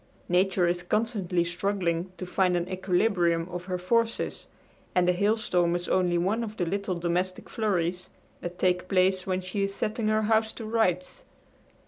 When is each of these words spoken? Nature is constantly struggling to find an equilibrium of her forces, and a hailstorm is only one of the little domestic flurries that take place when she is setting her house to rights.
Nature 0.29 0.67
is 0.67 0.81
constantly 0.81 1.43
struggling 1.45 2.11
to 2.17 2.25
find 2.25 2.55
an 2.57 2.67
equilibrium 2.67 3.47
of 3.49 3.65
her 3.65 3.77
forces, 3.77 4.47
and 4.95 5.07
a 5.07 5.11
hailstorm 5.13 5.75
is 5.75 5.87
only 5.87 6.17
one 6.17 6.43
of 6.43 6.57
the 6.57 6.65
little 6.65 6.95
domestic 6.95 7.47
flurries 7.47 8.09
that 8.39 8.57
take 8.57 8.87
place 8.87 9.27
when 9.27 9.41
she 9.41 9.61
is 9.61 9.75
setting 9.75 10.07
her 10.07 10.23
house 10.23 10.51
to 10.53 10.65
rights. 10.65 11.23